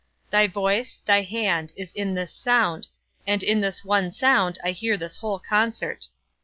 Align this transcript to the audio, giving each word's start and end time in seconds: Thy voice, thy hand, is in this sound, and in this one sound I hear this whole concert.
Thy 0.31 0.47
voice, 0.47 1.03
thy 1.05 1.21
hand, 1.21 1.73
is 1.77 1.91
in 1.93 2.15
this 2.15 2.33
sound, 2.33 2.87
and 3.27 3.43
in 3.43 3.61
this 3.61 3.85
one 3.85 4.09
sound 4.09 4.57
I 4.63 4.71
hear 4.71 4.97
this 4.97 5.17
whole 5.17 5.37
concert. 5.37 6.07